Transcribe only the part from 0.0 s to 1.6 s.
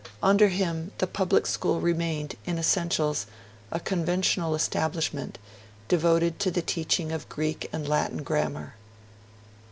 Under him, the public